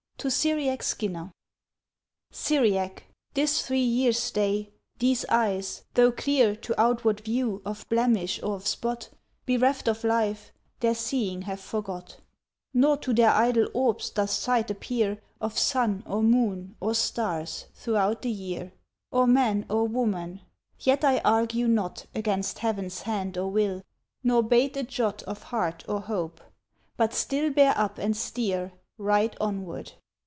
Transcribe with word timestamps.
TO 0.21 0.29
CYRIACK 0.29 0.83
SKINNER. 0.83 1.31
Cyriack, 2.31 3.05
this 3.33 3.63
three 3.65 3.81
years' 3.81 4.29
day, 4.29 4.69
these 4.99 5.25
eyes, 5.29 5.81
though 5.95 6.11
clear, 6.11 6.55
To 6.57 6.79
outward 6.79 7.21
view, 7.21 7.59
of 7.65 7.89
blemish 7.89 8.39
or 8.43 8.53
of 8.53 8.67
spot, 8.67 9.09
Bereft 9.47 9.87
of 9.87 10.03
light, 10.03 10.51
their 10.79 10.93
seeing 10.93 11.41
have 11.49 11.59
forgot: 11.59 12.17
Nor 12.71 12.97
to 12.97 13.15
their 13.15 13.31
idle 13.31 13.67
orbs 13.73 14.11
doth 14.11 14.29
sight 14.29 14.69
appear 14.69 15.19
Of 15.41 15.57
sun, 15.57 16.03
or 16.05 16.21
moon, 16.21 16.75
or 16.79 16.93
stars, 16.93 17.65
throughout 17.73 18.21
the 18.21 18.29
year, 18.29 18.73
Or 19.11 19.25
man 19.25 19.65
or 19.71 19.87
woman, 19.87 20.41
yet 20.79 21.03
I 21.03 21.17
argue 21.25 21.67
not 21.67 22.05
Against 22.13 22.59
Heaven's 22.59 23.01
hand 23.01 23.39
or 23.39 23.49
will, 23.49 23.81
nor 24.23 24.43
bate 24.43 24.77
a 24.77 24.83
jot 24.83 25.23
Of 25.23 25.41
heart 25.41 25.83
or 25.89 25.99
hope; 25.99 26.41
but 26.95 27.11
still 27.15 27.49
bear 27.51 27.73
up 27.75 27.97
and 27.97 28.15
steer 28.15 28.71
Right 28.99 29.35
onward. 29.41 29.93